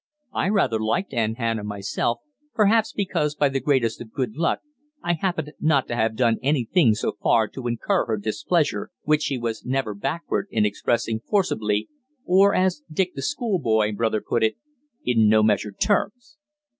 I 0.33 0.49
rather 0.49 0.79
liked 0.79 1.13
Aunt 1.13 1.37
Hannah 1.37 1.63
myself, 1.63 2.21
perhaps 2.55 2.91
because, 2.91 3.35
by 3.35 3.49
the 3.49 3.59
greatest 3.59 4.01
of 4.01 4.11
good 4.13 4.35
luck, 4.35 4.61
I 5.03 5.13
happened 5.13 5.53
not 5.59 5.87
to 5.89 5.95
have 5.95 6.15
done 6.15 6.37
anything 6.41 6.95
so 6.95 7.11
far 7.21 7.47
to 7.49 7.67
incur 7.67 8.07
her 8.07 8.17
displeasure, 8.17 8.89
which 9.03 9.21
she 9.21 9.37
was 9.37 9.63
never 9.63 9.93
backward 9.93 10.47
in 10.49 10.65
expressing 10.65 11.19
forcibly, 11.29 11.87
or, 12.25 12.55
as 12.55 12.81
Dick 12.91 13.13
the 13.13 13.21
schoolboy 13.21 13.93
brother 13.95 14.23
put 14.27 14.43
it, 14.43 14.55
"in 15.05 15.29
no 15.29 15.43
measured 15.43 15.79
terms." 15.79 16.35